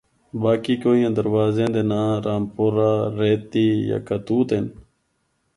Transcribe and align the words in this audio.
باقی 0.41 0.75
کوئیاں 0.81 1.11
دروازے 1.19 1.65
دے 1.75 1.83
ناں 1.89 2.09
رامپورہ، 2.25 2.91
ریتی، 3.17 3.67
یکہ 3.89 4.17
توت 4.25 4.49
ہن۔ 4.55 4.65